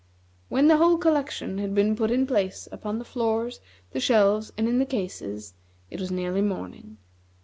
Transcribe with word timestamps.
When 0.49 0.67
the 0.67 0.77
whole 0.77 0.97
collection 0.97 1.59
had 1.59 1.75
been 1.75 1.95
put 1.95 2.09
in 2.09 2.25
place 2.25 2.67
upon 2.71 2.97
the 2.97 3.05
floors, 3.05 3.59
the 3.91 3.99
shelves, 3.99 4.51
and 4.57 4.67
in 4.67 4.79
the 4.79 4.85
cases, 4.87 5.53
it 5.91 5.99
was 5.99 6.09
nearly 6.09 6.41
morning. 6.41 6.97